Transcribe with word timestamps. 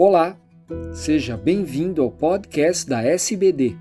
Olá, 0.00 0.36
seja 0.92 1.36
bem-vindo 1.36 2.00
ao 2.00 2.08
podcast 2.08 2.88
da 2.88 3.02
SBD. 3.02 3.76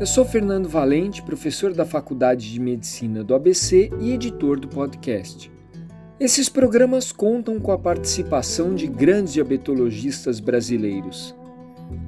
Eu 0.00 0.06
sou 0.06 0.24
Fernando 0.24 0.66
Valente, 0.66 1.22
professor 1.22 1.74
da 1.74 1.84
Faculdade 1.84 2.50
de 2.50 2.58
Medicina 2.58 3.22
do 3.22 3.34
ABC 3.34 3.90
e 4.00 4.14
editor 4.14 4.58
do 4.58 4.66
podcast. 4.66 5.52
Esses 6.18 6.48
programas 6.48 7.12
contam 7.12 7.60
com 7.60 7.70
a 7.70 7.78
participação 7.78 8.74
de 8.74 8.86
grandes 8.86 9.34
diabetologistas 9.34 10.40
brasileiros. 10.40 11.36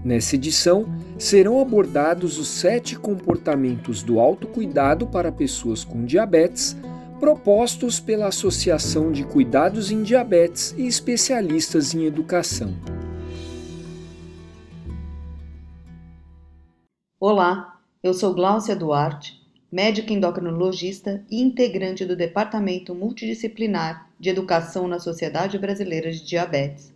Nessa 0.03 0.37
edição, 0.37 0.87
serão 1.19 1.61
abordados 1.61 2.39
os 2.39 2.49
sete 2.49 2.99
comportamentos 2.99 4.03
do 4.03 4.21
autocuidado 4.21 5.07
para 5.07 5.31
pessoas 5.31 5.85
com 5.85 6.07
diabetes 6.07 6.75
propostos 7.21 8.01
pela 8.01 8.29
Associação 8.29 9.13
de 9.13 9.23
Cuidados 9.23 9.91
em 9.91 10.03
Diabetes 10.03 10.75
e 10.79 10.87
especialistas 10.87 11.95
em 11.95 12.07
educação. 12.07 12.75
Olá, 17.25 17.81
eu 18.03 18.13
sou 18.13 18.35
Gláucia 18.35 18.75
Duarte, 18.75 19.41
médica 19.71 20.13
endocrinologista 20.13 21.25
e 21.31 21.41
integrante 21.41 22.05
do 22.05 22.17
Departamento 22.17 22.97
Multidisciplinar 22.97 24.11
de 24.19 24.29
Educação 24.29 24.89
na 24.89 24.99
Sociedade 24.99 25.57
Brasileira 25.57 26.11
de 26.11 26.27
Diabetes. 26.27 26.93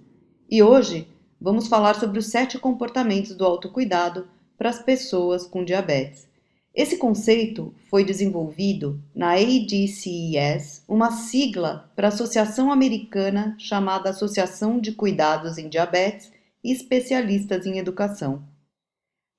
E 0.51 0.61
hoje 0.65 1.07
vamos 1.41 1.69
falar 1.69 1.95
sobre 1.95 2.19
os 2.19 2.27
sete 2.27 2.59
comportamentos 2.59 3.37
do 3.37 3.45
autocuidado 3.45 4.27
para 4.59 4.69
as 4.69 4.83
pessoas 4.83 5.47
com 5.47 5.65
diabetes. 5.65 6.27
Esse 6.75 6.97
conceito 6.97 7.73
foi 7.89 8.03
desenvolvido 8.03 9.01
na 9.15 9.35
ADCES, 9.35 10.83
uma 10.89 11.13
sigla 11.13 11.89
para 11.95 12.09
a 12.09 12.13
associação 12.13 12.73
americana 12.73 13.55
chamada 13.61 14.11
Associação 14.11 14.81
de 14.81 14.91
Cuidados 14.91 15.57
em 15.57 15.69
Diabetes 15.69 16.33
e 16.65 16.73
Especialistas 16.73 17.65
em 17.65 17.79
Educação. 17.79 18.56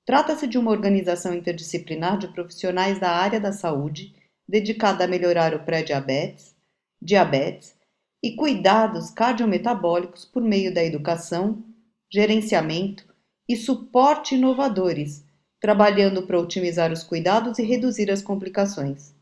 Trata-se 0.08 0.47
de 0.47 0.58
uma 0.58 0.72
organização 0.72 1.33
interdisciplinar 1.33 2.17
de 2.17 2.30
profissionais 2.30 2.97
da 2.97 3.11
área 3.11 3.41
da 3.41 3.52
saúde 3.52 4.16
dedicada 4.47 5.03
a 5.03 5.08
melhorar 5.08 5.53
o 5.53 5.59
pré-diabetes, 5.59 6.55
diabetes 7.02 7.75
e 8.23 8.33
cuidados 8.33 9.09
cardiometabólicos 9.09 10.23
por 10.23 10.41
meio 10.41 10.73
da 10.73 10.81
educação, 10.81 11.61
gerenciamento 12.09 13.03
e 13.50 13.58
suporte 13.58 14.35
inovadores, 14.35 15.25
trabalhando 15.59 16.25
para 16.25 16.39
otimizar 16.39 16.89
os 16.89 17.03
cuidados 17.03 17.59
e 17.59 17.63
reduzir 17.63 18.09
as 18.09 18.22
complicações. 18.22 19.13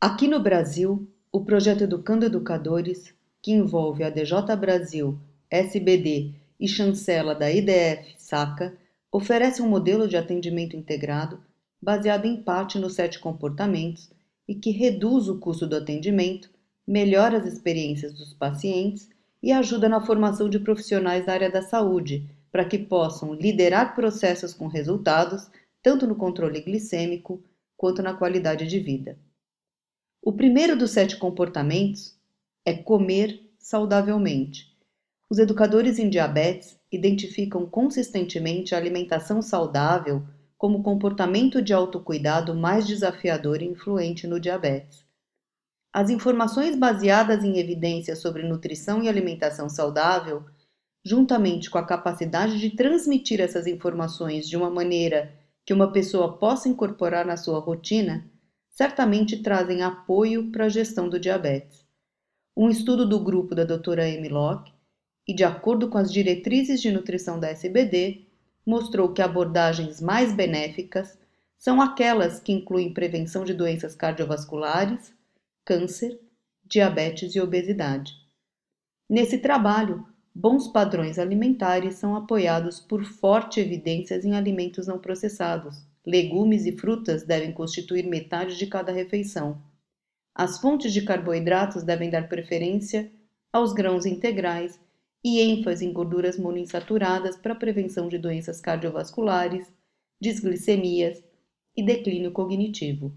Aqui 0.00 0.28
no 0.28 0.38
Brasil, 0.38 1.04
o 1.32 1.44
projeto 1.44 1.82
Educando 1.82 2.26
Educadores, 2.26 3.12
que 3.42 3.50
envolve 3.50 4.04
a 4.04 4.10
DJ 4.10 4.54
Brasil, 4.56 5.18
SBD 5.50 6.32
e 6.60 6.68
chancela 6.68 7.34
da 7.34 7.50
IDF 7.50 8.14
SACA, 8.18 8.80
oferece 9.12 9.60
um 9.60 9.68
modelo 9.68 10.08
de 10.08 10.16
atendimento 10.16 10.74
integrado 10.74 11.38
baseado 11.80 12.24
em 12.24 12.42
parte 12.42 12.78
nos 12.78 12.94
sete 12.94 13.18
comportamentos 13.18 14.10
e 14.48 14.54
que 14.54 14.70
reduz 14.70 15.28
o 15.28 15.38
custo 15.38 15.66
do 15.66 15.76
atendimento, 15.76 16.50
melhora 16.86 17.36
as 17.36 17.46
experiências 17.46 18.14
dos 18.14 18.32
pacientes 18.32 19.10
e 19.42 19.52
ajuda 19.52 19.88
na 19.88 20.00
formação 20.00 20.48
de 20.48 20.58
profissionais 20.58 21.26
da 21.26 21.32
área 21.32 21.50
da 21.50 21.60
saúde 21.60 22.30
para 22.50 22.64
que 22.64 22.78
possam 22.78 23.34
liderar 23.34 23.94
processos 23.94 24.54
com 24.54 24.66
resultados 24.66 25.50
tanto 25.82 26.06
no 26.06 26.14
controle 26.14 26.60
glicêmico 26.60 27.42
quanto 27.76 28.02
na 28.02 28.14
qualidade 28.14 28.66
de 28.66 28.78
vida. 28.78 29.18
O 30.22 30.32
primeiro 30.32 30.76
dos 30.76 30.92
sete 30.92 31.16
comportamentos 31.16 32.16
é 32.64 32.72
comer 32.72 33.42
saudavelmente. 33.58 34.72
Os 35.28 35.38
educadores 35.38 35.98
em 35.98 36.08
diabetes 36.08 36.78
identificam 36.92 37.66
consistentemente 37.66 38.74
a 38.74 38.78
alimentação 38.78 39.40
saudável 39.40 40.22
como 40.58 40.82
comportamento 40.82 41.62
de 41.62 41.72
autocuidado 41.72 42.54
mais 42.54 42.86
desafiador 42.86 43.62
e 43.62 43.66
influente 43.66 44.26
no 44.26 44.38
diabetes. 44.38 45.04
As 45.92 46.10
informações 46.10 46.76
baseadas 46.76 47.42
em 47.42 47.58
evidências 47.58 48.20
sobre 48.20 48.42
nutrição 48.42 49.02
e 49.02 49.08
alimentação 49.08 49.68
saudável, 49.68 50.44
juntamente 51.04 51.68
com 51.68 51.78
a 51.78 51.86
capacidade 51.86 52.60
de 52.60 52.70
transmitir 52.70 53.40
essas 53.40 53.66
informações 53.66 54.48
de 54.48 54.56
uma 54.56 54.70
maneira 54.70 55.34
que 55.66 55.72
uma 55.72 55.90
pessoa 55.92 56.38
possa 56.38 56.68
incorporar 56.68 57.26
na 57.26 57.36
sua 57.36 57.58
rotina, 57.58 58.30
certamente 58.68 59.42
trazem 59.42 59.82
apoio 59.82 60.50
para 60.50 60.66
a 60.66 60.68
gestão 60.68 61.08
do 61.08 61.18
diabetes. 61.18 61.84
Um 62.56 62.68
estudo 62.68 63.06
do 63.06 63.18
grupo 63.18 63.54
da 63.54 63.64
doutora 63.64 64.04
Amy 64.04 64.28
Locke 64.28 64.72
e, 65.32 65.34
de 65.34 65.44
acordo 65.44 65.88
com 65.88 65.96
as 65.96 66.12
diretrizes 66.12 66.82
de 66.82 66.92
nutrição 66.92 67.40
da 67.40 67.48
SBD, 67.48 68.26
mostrou 68.66 69.14
que 69.14 69.22
abordagens 69.22 69.98
mais 69.98 70.30
benéficas 70.34 71.18
são 71.56 71.80
aquelas 71.80 72.38
que 72.38 72.52
incluem 72.52 72.92
prevenção 72.92 73.42
de 73.42 73.54
doenças 73.54 73.94
cardiovasculares, 73.94 75.14
câncer, 75.64 76.20
diabetes 76.66 77.34
e 77.34 77.40
obesidade. 77.40 78.12
Nesse 79.08 79.38
trabalho, 79.38 80.06
bons 80.34 80.68
padrões 80.68 81.18
alimentares 81.18 81.94
são 81.94 82.14
apoiados 82.14 82.78
por 82.78 83.02
fortes 83.02 83.64
evidências 83.64 84.26
em 84.26 84.34
alimentos 84.34 84.86
não 84.86 84.98
processados. 84.98 85.82
Legumes 86.04 86.66
e 86.66 86.72
frutas 86.72 87.22
devem 87.22 87.52
constituir 87.52 88.06
metade 88.06 88.58
de 88.58 88.66
cada 88.66 88.92
refeição. 88.92 89.62
As 90.34 90.60
fontes 90.60 90.92
de 90.92 91.00
carboidratos 91.00 91.82
devem 91.82 92.10
dar 92.10 92.28
preferência 92.28 93.10
aos 93.50 93.72
grãos 93.72 94.04
integrais 94.04 94.81
e 95.24 95.40
ênfase 95.40 95.84
em 95.84 95.92
gorduras 95.92 96.38
monoinsaturadas 96.38 97.36
para 97.36 97.54
prevenção 97.54 98.08
de 98.08 98.18
doenças 98.18 98.60
cardiovasculares, 98.60 99.72
disglicemias 100.20 101.22
e 101.76 101.82
declínio 101.84 102.32
cognitivo. 102.32 103.14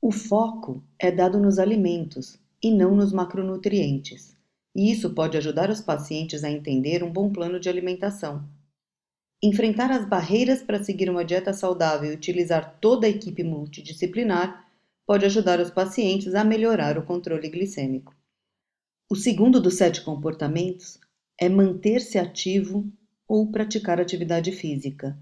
O 0.00 0.12
foco 0.12 0.82
é 0.98 1.10
dado 1.10 1.38
nos 1.38 1.58
alimentos 1.58 2.38
e 2.62 2.70
não 2.70 2.94
nos 2.94 3.12
macronutrientes, 3.12 4.36
e 4.74 4.90
isso 4.90 5.10
pode 5.14 5.36
ajudar 5.36 5.70
os 5.70 5.80
pacientes 5.80 6.44
a 6.44 6.50
entender 6.50 7.02
um 7.02 7.12
bom 7.12 7.32
plano 7.32 7.58
de 7.58 7.68
alimentação. 7.68 8.48
Enfrentar 9.42 9.90
as 9.90 10.06
barreiras 10.06 10.62
para 10.62 10.82
seguir 10.82 11.08
uma 11.08 11.24
dieta 11.24 11.52
saudável 11.52 12.12
e 12.12 12.14
utilizar 12.14 12.78
toda 12.80 13.06
a 13.06 13.10
equipe 13.10 13.42
multidisciplinar 13.42 14.68
pode 15.06 15.24
ajudar 15.24 15.58
os 15.58 15.70
pacientes 15.70 16.34
a 16.34 16.44
melhorar 16.44 16.96
o 16.98 17.04
controle 17.04 17.48
glicêmico. 17.48 18.14
O 19.10 19.16
segundo 19.16 19.60
dos 19.60 19.74
sete 19.74 20.02
comportamentos 20.02 21.00
é 21.40 21.48
manter-se 21.48 22.18
ativo 22.18 22.92
ou 23.26 23.50
praticar 23.50 23.98
atividade 23.98 24.52
física. 24.52 25.18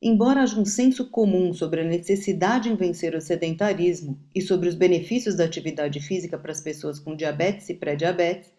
Embora 0.00 0.42
haja 0.42 0.60
um 0.60 0.64
senso 0.64 1.10
comum 1.10 1.52
sobre 1.52 1.80
a 1.80 1.84
necessidade 1.84 2.68
em 2.68 2.76
vencer 2.76 3.16
o 3.16 3.20
sedentarismo 3.20 4.20
e 4.32 4.40
sobre 4.40 4.68
os 4.68 4.76
benefícios 4.76 5.34
da 5.34 5.44
atividade 5.44 5.98
física 5.98 6.38
para 6.38 6.52
as 6.52 6.60
pessoas 6.60 7.00
com 7.00 7.16
diabetes 7.16 7.68
e 7.68 7.74
pré-diabetes, 7.74 8.52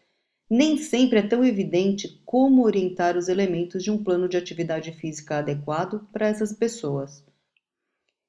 nem 0.49 0.77
sempre 0.77 1.19
é 1.19 1.21
tão 1.21 1.45
evidente 1.45 2.21
como 2.25 2.65
orientar 2.65 3.15
os 3.15 3.29
elementos 3.29 3.83
de 3.83 3.91
um 3.91 4.03
plano 4.03 4.27
de 4.27 4.35
atividade 4.35 4.91
física 4.91 5.37
adequado 5.37 6.05
para 6.11 6.27
essas 6.27 6.51
pessoas. 6.51 7.23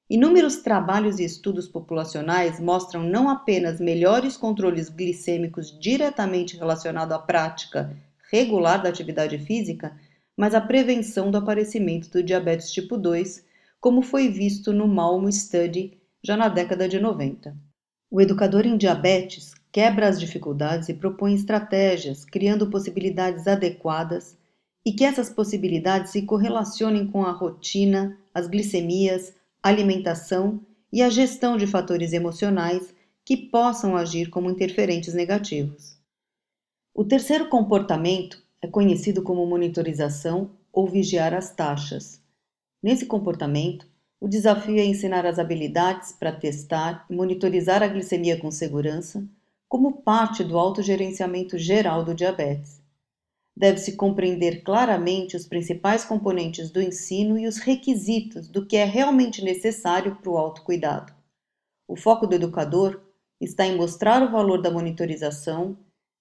Inúmeros 0.09 0.57
trabalhos 0.57 1.19
e 1.19 1.25
estudos 1.25 1.67
populacionais 1.67 2.59
mostram 2.59 3.03
não 3.03 3.29
apenas 3.29 3.79
melhores 3.79 4.37
controles 4.37 4.89
glicêmicos 4.89 5.77
diretamente 5.77 6.55
relacionados 6.57 7.15
à 7.15 7.19
prática 7.19 7.95
regular 8.31 8.81
da 8.81 8.89
atividade 8.89 9.37
física, 9.39 9.97
mas 10.37 10.53
a 10.53 10.61
prevenção 10.61 11.29
do 11.29 11.37
aparecimento 11.37 12.09
do 12.09 12.23
diabetes 12.23 12.71
tipo 12.71 12.97
2, 12.97 13.43
como 13.79 14.01
foi 14.01 14.29
visto 14.29 14.71
no 14.71 14.87
Malmo 14.87 15.31
Study 15.31 15.97
já 16.23 16.37
na 16.37 16.47
década 16.47 16.87
de 16.87 16.99
90. 16.99 17.55
O 18.11 18.19
educador 18.19 18.65
em 18.65 18.77
diabetes 18.77 19.53
quebra 19.71 20.07
as 20.07 20.19
dificuldades 20.19 20.89
e 20.89 20.93
propõe 20.93 21.33
estratégias, 21.33 22.25
criando 22.25 22.69
possibilidades 22.69 23.47
adequadas 23.47 24.37
e 24.85 24.93
que 24.93 25.03
essas 25.03 25.29
possibilidades 25.29 26.11
se 26.11 26.23
correlacionem 26.23 27.05
com 27.05 27.23
a 27.23 27.31
rotina, 27.31 28.17
as 28.33 28.47
glicemias, 28.47 29.33
alimentação 29.61 30.61
e 30.91 31.01
a 31.01 31.09
gestão 31.09 31.57
de 31.57 31.67
fatores 31.67 32.13
emocionais 32.13 32.93
que 33.23 33.37
possam 33.37 33.95
agir 33.95 34.29
como 34.29 34.49
interferentes 34.49 35.13
negativos. 35.13 35.98
O 36.99 37.05
terceiro 37.05 37.47
comportamento 37.47 38.43
é 38.61 38.67
conhecido 38.67 39.23
como 39.23 39.45
monitorização 39.45 40.51
ou 40.69 40.85
vigiar 40.85 41.33
as 41.33 41.49
taxas. 41.49 42.21
Nesse 42.83 43.05
comportamento, 43.05 43.87
o 44.19 44.27
desafio 44.27 44.77
é 44.77 44.83
ensinar 44.83 45.25
as 45.25 45.39
habilidades 45.39 46.11
para 46.11 46.33
testar 46.33 47.05
e 47.09 47.15
monitorizar 47.15 47.81
a 47.81 47.87
glicemia 47.87 48.37
com 48.37 48.51
segurança, 48.51 49.25
como 49.65 50.01
parte 50.01 50.43
do 50.43 50.59
autogerenciamento 50.59 51.57
geral 51.57 52.03
do 52.03 52.13
diabetes. 52.13 52.81
Deve-se 53.55 53.95
compreender 53.95 54.61
claramente 54.61 55.37
os 55.37 55.47
principais 55.47 56.03
componentes 56.03 56.69
do 56.69 56.81
ensino 56.81 57.39
e 57.39 57.47
os 57.47 57.59
requisitos 57.59 58.49
do 58.49 58.65
que 58.65 58.75
é 58.75 58.83
realmente 58.83 59.41
necessário 59.41 60.17
para 60.17 60.31
o 60.31 60.37
autocuidado. 60.37 61.13
O 61.87 61.95
foco 61.95 62.27
do 62.27 62.35
educador 62.35 62.99
está 63.39 63.65
em 63.65 63.77
mostrar 63.77 64.21
o 64.21 64.29
valor 64.29 64.61
da 64.61 64.69
monitorização 64.69 65.77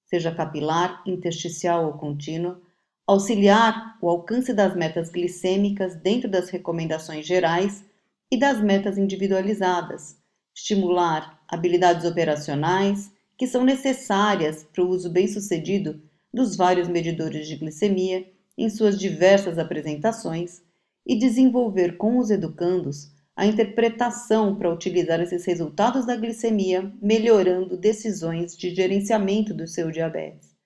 seja 0.08 0.34
capilar, 0.34 1.02
intersticial 1.06 1.86
ou 1.86 1.92
contínua, 1.92 2.60
auxiliar 3.06 3.96
o 4.00 4.08
alcance 4.08 4.52
das 4.52 4.74
metas 4.74 5.10
glicêmicas 5.10 5.94
dentro 5.96 6.28
das 6.28 6.50
recomendações 6.50 7.26
gerais 7.26 7.84
e 8.30 8.38
das 8.38 8.60
metas 8.60 8.98
individualizadas, 8.98 10.16
estimular 10.54 11.40
habilidades 11.46 12.04
operacionais 12.04 13.10
que 13.36 13.46
são 13.46 13.64
necessárias 13.64 14.64
para 14.64 14.82
o 14.82 14.88
uso 14.88 15.10
bem-sucedido 15.10 16.02
dos 16.32 16.56
vários 16.56 16.88
medidores 16.88 17.46
de 17.46 17.56
glicemia 17.56 18.26
em 18.56 18.68
suas 18.68 18.98
diversas 18.98 19.58
apresentações 19.58 20.62
e 21.06 21.18
desenvolver 21.18 21.96
com 21.96 22.18
os 22.18 22.30
educandos 22.30 23.10
a 23.38 23.46
interpretação 23.46 24.56
para 24.56 24.68
utilizar 24.68 25.20
esses 25.20 25.44
resultados 25.44 26.04
da 26.04 26.16
glicemia, 26.16 26.92
melhorando 27.00 27.76
decisões 27.76 28.56
de 28.56 28.74
gerenciamento 28.74 29.54
do 29.54 29.64
seu 29.64 29.92
diabetes. 29.92 30.56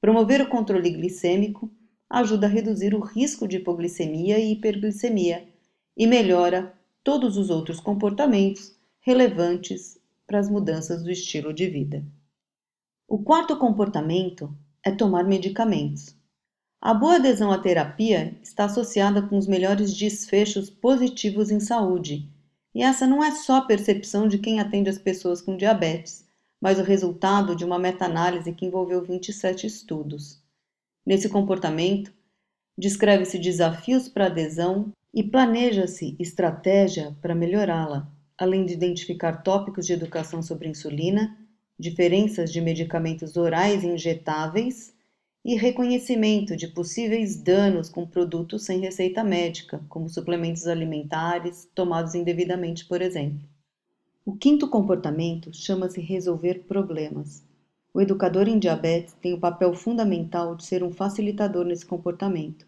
Promover 0.00 0.40
o 0.40 0.48
controle 0.48 0.88
glicêmico 0.88 1.70
ajuda 2.08 2.46
a 2.46 2.48
reduzir 2.48 2.94
o 2.94 3.00
risco 3.00 3.46
de 3.46 3.58
hipoglicemia 3.58 4.38
e 4.38 4.52
hiperglicemia 4.52 5.46
e 5.94 6.06
melhora 6.06 6.72
todos 7.04 7.36
os 7.36 7.50
outros 7.50 7.78
comportamentos 7.78 8.74
relevantes 9.00 10.00
para 10.26 10.38
as 10.38 10.48
mudanças 10.48 11.02
do 11.02 11.10
estilo 11.10 11.52
de 11.52 11.68
vida. 11.68 12.02
O 13.06 13.22
quarto 13.22 13.54
comportamento 13.58 14.50
é 14.82 14.90
tomar 14.90 15.24
medicamentos. 15.24 16.16
A 16.84 16.92
boa 16.92 17.14
adesão 17.14 17.52
à 17.52 17.58
terapia 17.58 18.36
está 18.42 18.64
associada 18.64 19.22
com 19.22 19.38
os 19.38 19.46
melhores 19.46 19.94
desfechos 19.94 20.68
positivos 20.68 21.48
em 21.48 21.60
saúde, 21.60 22.28
e 22.74 22.82
essa 22.82 23.06
não 23.06 23.22
é 23.22 23.30
só 23.30 23.58
a 23.58 23.64
percepção 23.64 24.26
de 24.26 24.36
quem 24.36 24.58
atende 24.58 24.90
as 24.90 24.98
pessoas 24.98 25.40
com 25.40 25.56
diabetes, 25.56 26.26
mas 26.60 26.80
o 26.80 26.82
resultado 26.82 27.54
de 27.54 27.64
uma 27.64 27.78
meta-análise 27.78 28.52
que 28.52 28.66
envolveu 28.66 29.00
27 29.00 29.64
estudos. 29.64 30.42
Nesse 31.06 31.28
comportamento, 31.28 32.12
descreve-se 32.76 33.38
desafios 33.38 34.08
para 34.08 34.26
adesão 34.26 34.92
e 35.14 35.22
planeja-se 35.22 36.16
estratégia 36.18 37.16
para 37.22 37.32
melhorá-la, 37.32 38.10
além 38.36 38.66
de 38.66 38.72
identificar 38.72 39.44
tópicos 39.44 39.86
de 39.86 39.92
educação 39.92 40.42
sobre 40.42 40.68
insulina, 40.68 41.38
diferenças 41.78 42.52
de 42.52 42.60
medicamentos 42.60 43.36
orais 43.36 43.84
e 43.84 43.86
injetáveis 43.86 44.92
e 45.44 45.56
reconhecimento 45.56 46.56
de 46.56 46.68
possíveis 46.68 47.36
danos 47.36 47.88
com 47.88 48.06
produtos 48.06 48.64
sem 48.64 48.78
receita 48.80 49.24
médica, 49.24 49.84
como 49.88 50.08
suplementos 50.08 50.66
alimentares 50.66 51.68
tomados 51.74 52.14
indevidamente, 52.14 52.84
por 52.84 53.02
exemplo. 53.02 53.40
O 54.24 54.36
quinto 54.36 54.68
comportamento 54.68 55.52
chama-se 55.52 56.00
resolver 56.00 56.64
problemas. 56.68 57.42
O 57.92 58.00
educador 58.00 58.48
em 58.48 58.58
diabetes 58.58 59.14
tem 59.20 59.34
o 59.34 59.40
papel 59.40 59.74
fundamental 59.74 60.54
de 60.54 60.64
ser 60.64 60.84
um 60.84 60.92
facilitador 60.92 61.64
nesse 61.64 61.84
comportamento. 61.84 62.64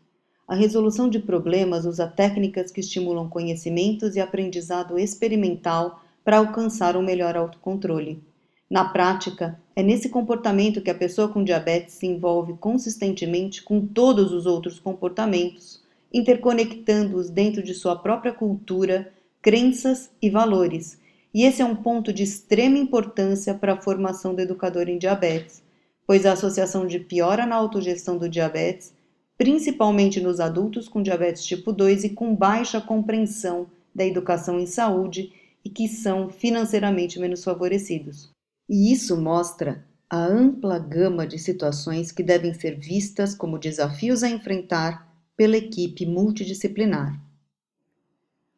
A 0.47 0.55
resolução 0.55 1.09
de 1.09 1.21
problemas 1.21 1.87
usa 1.87 2.07
técnicas 2.07 2.73
que 2.73 2.81
estimulam 2.81 3.31
conhecimentos 3.31 4.17
e 4.17 4.21
aprendizado 4.21 4.99
experimental 4.99 6.03
para 6.25 6.39
alcançar 6.39 6.97
um 6.97 7.03
melhor 7.03 7.37
autocontrole. 7.37 8.23
Na 8.69 8.85
prática, 8.85 9.59
é 9.77 9.83
nesse 9.83 10.09
comportamento 10.09 10.81
que 10.81 10.91
a 10.91 10.95
pessoa 10.95 11.29
com 11.29 11.43
diabetes 11.43 11.95
se 11.95 12.07
envolve 12.07 12.55
consistentemente 12.55 13.63
com 13.63 13.85
todos 13.85 14.33
os 14.33 14.47
outros 14.47 14.79
comportamentos, 14.79 15.83
interconectando-os 16.13 17.29
dentro 17.29 17.63
de 17.63 17.75
sua 17.75 17.97
própria 17.97 18.33
cultura, 18.33 19.13
crenças 19.43 20.11
e 20.23 20.31
valores. 20.31 20.99
E 21.35 21.43
esse 21.43 21.61
é 21.61 21.65
um 21.65 21.75
ponto 21.75 22.13
de 22.13 22.23
extrema 22.23 22.79
importância 22.79 23.53
para 23.53 23.73
a 23.73 23.81
formação 23.81 24.33
do 24.33 24.41
educador 24.41 24.89
em 24.89 24.97
diabetes, 24.97 25.61
pois 26.07 26.25
a 26.25 26.33
associação 26.33 26.87
de 26.87 27.01
piora 27.01 27.45
na 27.45 27.57
autogestão 27.57 28.17
do 28.17 28.29
diabetes, 28.29 28.95
principalmente 29.37 30.21
nos 30.21 30.39
adultos 30.39 30.89
com 30.89 31.03
diabetes 31.03 31.45
tipo 31.45 31.73
2 31.73 32.05
e 32.05 32.11
com 32.11 32.33
baixa 32.35 32.81
compreensão 32.81 33.67
da 33.93 34.07
educação 34.07 34.61
em 34.61 34.67
saúde 34.67 35.33
e 35.65 35.69
que 35.69 35.89
são 35.89 36.29
financeiramente 36.29 37.19
menos 37.19 37.43
favorecidos. 37.43 38.34
E 38.69 38.93
isso 38.93 39.17
mostra 39.17 39.85
a 40.09 40.25
ampla 40.25 40.79
gama 40.79 41.27
de 41.27 41.39
situações 41.39 42.13
que 42.13 42.23
devem 42.23 42.55
ser 42.55 42.79
vistas 42.79 43.35
como 43.35 43.59
desafios 43.59 44.23
a 44.23 44.29
enfrentar 44.29 45.13
pela 45.37 45.57
equipe 45.57 46.07
multidisciplinar. 46.07 47.21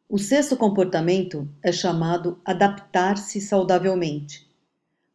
O 0.09 0.17
sexto 0.17 0.55
comportamento 0.55 1.49
é 1.61 1.71
chamado 1.71 2.39
adaptar-se 2.45 3.41
saudavelmente. 3.41 4.47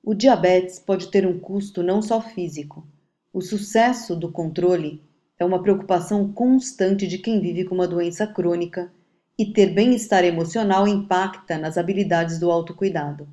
O 0.02 0.14
diabetes 0.14 0.78
pode 0.78 1.10
ter 1.10 1.26
um 1.26 1.38
custo 1.38 1.82
não 1.82 2.02
só 2.02 2.20
físico. 2.20 2.86
O 3.32 3.40
sucesso 3.40 4.14
do 4.14 4.30
controle 4.30 5.02
é 5.38 5.44
uma 5.44 5.62
preocupação 5.62 6.30
constante 6.32 7.06
de 7.06 7.18
quem 7.18 7.40
vive 7.40 7.64
com 7.64 7.74
uma 7.74 7.88
doença 7.88 8.26
crônica 8.26 8.92
e 9.38 9.46
ter 9.46 9.72
bem-estar 9.72 10.24
emocional 10.24 10.86
impacta 10.86 11.56
nas 11.56 11.78
habilidades 11.78 12.38
do 12.38 12.50
autocuidado. 12.50 13.26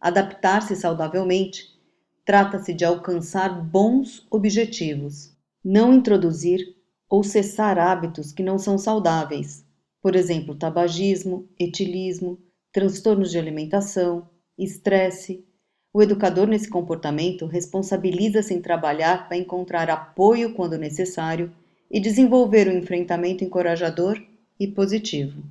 Adaptar-se 0.00 0.74
saudavelmente 0.74 1.78
trata-se 2.24 2.72
de 2.72 2.84
alcançar 2.84 3.62
bons 3.62 4.26
objetivos, 4.30 5.36
não 5.62 5.92
introduzir 5.92 6.74
ou 7.08 7.22
cessar 7.22 7.78
hábitos 7.78 8.32
que 8.32 8.42
não 8.42 8.58
são 8.58 8.78
saudáveis, 8.78 9.64
por 10.00 10.16
exemplo, 10.16 10.54
tabagismo, 10.54 11.46
etilismo, 11.58 12.38
transtornos 12.72 13.30
de 13.30 13.38
alimentação, 13.38 14.30
estresse. 14.56 15.44
O 15.92 16.00
educador 16.00 16.46
nesse 16.46 16.70
comportamento 16.70 17.44
responsabiliza-se 17.46 18.54
em 18.54 18.62
trabalhar 18.62 19.28
para 19.28 19.36
encontrar 19.36 19.90
apoio 19.90 20.54
quando 20.54 20.78
necessário 20.78 21.52
e 21.90 22.00
desenvolver 22.00 22.68
um 22.68 22.78
enfrentamento 22.78 23.44
encorajador 23.44 24.22
e 24.58 24.68
positivo. 24.68 25.42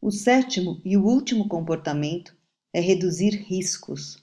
O 0.00 0.10
sétimo 0.10 0.80
e 0.84 0.96
o 0.96 1.04
último 1.04 1.46
comportamento 1.46 2.34
é 2.72 2.80
reduzir 2.80 3.30
riscos. 3.30 4.22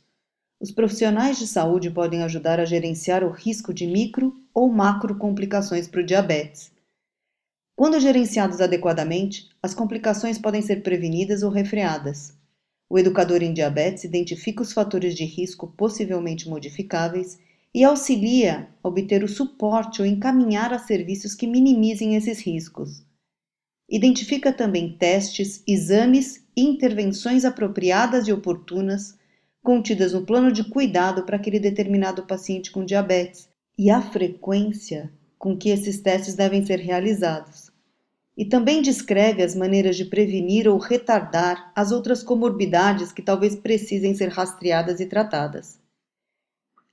Os 0.60 0.72
profissionais 0.72 1.38
de 1.38 1.48
saúde 1.48 1.90
podem 1.90 2.24
ajudar 2.24 2.60
a 2.60 2.66
gerenciar 2.66 3.24
o 3.24 3.32
risco 3.32 3.74
de 3.74 3.86
micro 3.86 4.36
ou 4.54 4.70
macro 4.70 5.16
complicações 5.16 5.88
para 5.88 6.02
o 6.02 6.06
diabetes. 6.06 6.72
Quando 7.76 8.00
gerenciados 8.00 8.60
adequadamente, 8.60 9.50
as 9.64 9.74
complicações 9.74 10.38
podem 10.38 10.62
ser 10.62 10.84
prevenidas 10.84 11.44
ou 11.44 11.50
refreadas. 11.50 12.34
O 12.90 13.00
educador 13.00 13.42
em 13.42 13.54
diabetes 13.54 14.04
identifica 14.04 14.62
os 14.62 14.74
fatores 14.74 15.16
de 15.16 15.24
risco 15.24 15.68
possivelmente 15.78 16.50
modificáveis 16.50 17.40
e 17.74 17.84
auxilia 17.84 18.68
a 18.84 18.88
obter 18.88 19.24
o 19.24 19.28
suporte 19.28 20.02
ou 20.02 20.08
encaminhar 20.08 20.74
a 20.74 20.80
serviços 20.80 21.36
que 21.36 21.48
minimizem 21.48 22.16
esses 22.16 22.42
riscos. 22.42 23.04
Identifica 23.90 24.54
também 24.54 24.94
testes, 24.94 25.64
exames 25.66 26.46
e 26.56 26.62
intervenções 26.62 27.44
apropriadas 27.44 28.28
e 28.28 28.32
oportunas 28.32 29.18
contidas 29.64 30.14
no 30.14 30.26
plano 30.26 30.52
de 30.52 30.64
cuidado 30.64 31.24
para 31.24 31.38
aquele 31.38 31.60
determinado 31.60 32.24
paciente 32.24 32.70
com 32.70 32.86
diabetes 32.86 33.50
e 33.78 33.90
a 33.90 34.00
frequência 34.02 35.12
com 35.40 35.58
que 35.58 35.70
esses 35.70 36.00
testes 36.02 36.36
devem 36.36 36.64
ser 36.66 36.80
realizados. 36.80 37.72
E 38.38 38.46
também 38.46 38.82
descreve 38.82 39.42
as 39.42 39.56
maneiras 39.56 39.98
de 39.98 40.06
prevenir 40.06 40.68
ou 40.68 40.78
retardar 40.78 41.72
as 41.76 41.92
outras 41.92 42.22
comorbidades 42.22 43.12
que 43.12 43.22
talvez 43.22 43.56
precisem 43.56 44.14
ser 44.14 44.30
rastreadas 44.30 45.00
e 45.00 45.08
tratadas. 45.08 45.80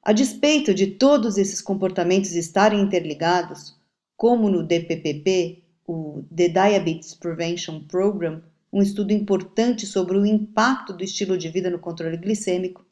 A 0.03 0.13
despeito 0.13 0.73
de 0.73 0.87
todos 0.87 1.37
esses 1.37 1.61
comportamentos 1.61 2.33
estarem 2.33 2.81
interligados, 2.81 3.77
como 4.17 4.49
no 4.49 4.63
DPPP, 4.63 5.66
o 5.87 6.25
The 6.35 6.49
Diabetes 6.49 7.15
Prevention 7.15 7.81
Program, 7.85 8.43
um 8.73 8.83
estudo 8.83 9.13
importante 9.13 9.87
sobre 9.87 10.19
o 10.19 10.27
impacto 10.27 10.93
do 10.93 11.05
estilo 11.05 11.39
de 11.39 11.49
vida 11.49 11.71
no 11.71 11.79
controle 11.79 12.17
glicêmico, 12.17 12.85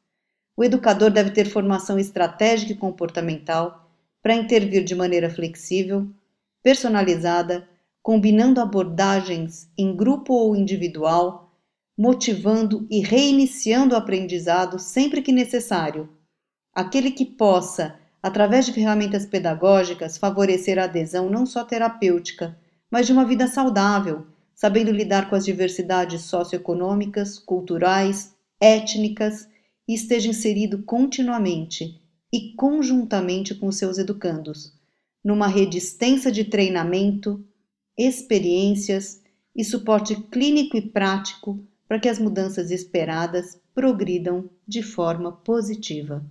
o 0.57 0.63
educador 0.63 1.11
deve 1.11 1.31
ter 1.31 1.47
formação 1.47 1.99
estratégica 1.99 2.73
e 2.73 2.77
comportamental 2.77 3.91
para 4.23 4.35
intervir 4.35 4.85
de 4.85 4.95
maneira 4.95 5.29
flexível, 5.29 6.09
personalizada, 6.63 7.69
combinando 8.01 8.61
abordagens 8.61 9.69
em 9.77 9.95
grupo 9.95 10.33
ou 10.33 10.55
individual, 10.55 11.53
motivando 11.99 12.87
e 12.91 13.01
reiniciando 13.01 13.95
o 13.95 13.99
aprendizado 13.99 14.79
sempre 14.79 15.21
que 15.21 15.33
necessário. 15.33 16.09
Aquele 16.73 17.11
que 17.11 17.25
possa, 17.25 17.99
através 18.23 18.67
de 18.67 18.73
ferramentas 18.73 19.27
pedagógicas, 19.27 20.17
favorecer 20.17 20.79
a 20.79 20.85
adesão 20.85 21.29
não 21.29 21.45
só 21.45 21.65
terapêutica, 21.65 22.57
mas 22.91 23.07
de 23.07 23.13
uma 23.13 23.25
vida 23.25 23.47
saudável, 23.49 24.27
sabendo 24.55 24.91
lidar 24.91 25.29
com 25.29 25.35
as 25.35 25.45
diversidades 25.45 26.23
socioeconômicas, 26.23 27.39
culturais, 27.39 28.35
étnicas 28.61 29.49
e 29.87 29.95
esteja 29.95 30.29
inserido 30.29 30.83
continuamente 30.83 32.01
e 32.33 32.53
conjuntamente 32.55 33.55
com 33.55 33.71
seus 33.71 33.99
educandos, 33.99 34.73
numa 35.25 35.47
rede 35.47 35.79
extensa 35.79 36.31
de 36.31 36.45
treinamento, 36.45 37.45
experiências 37.97 39.23
e 39.55 39.65
suporte 39.65 40.17
clínico 40.17 40.77
e 40.77 40.83
prático 40.83 41.65
para 41.87 42.01
que 42.01 42.09
as 42.09 42.19
mudanças 42.19 42.71
esperadas 42.71 43.61
progridam 43.75 44.49
de 44.67 44.83
forma 44.83 45.31
positiva. 45.31 46.25